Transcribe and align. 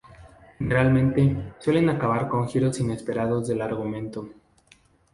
Generalmente, 0.57 1.53
suelen 1.59 1.87
acabar 1.91 2.27
con 2.27 2.47
giros 2.49 2.79
inesperados 2.79 3.47
del 3.49 3.61
argumento. 3.61 4.29